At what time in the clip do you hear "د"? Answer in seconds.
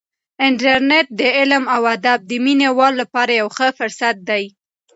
1.19-1.21, 2.29-2.31